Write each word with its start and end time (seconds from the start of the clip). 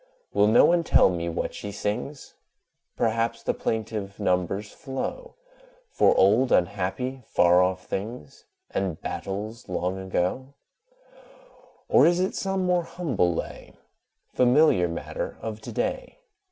Will 0.33 0.47
no 0.47 0.65
one 0.65 0.83
tell 0.83 1.09
me 1.11 1.29
what 1.29 1.53
she 1.53 1.71
sings? 1.71 2.33
Perhaps 2.97 3.43
the 3.43 3.53
plaintive 3.53 4.19
numbers 4.19 4.71
flow 4.71 5.35
For 5.91 6.17
old, 6.17 6.51
unhappy, 6.51 7.21
far 7.27 7.61
off 7.61 7.85
things, 7.85 8.45
And 8.71 8.99
battles 8.99 9.69
long 9.69 9.99
ago: 9.99 10.55
Or 11.87 12.07
is 12.07 12.19
it 12.19 12.33
some 12.33 12.65
more 12.65 12.81
humble 12.85 13.31
lay, 13.35 13.73
Familiar 14.33 14.87
matter 14.87 15.37
of 15.39 15.61
to 15.61 15.71
day? 15.71 16.17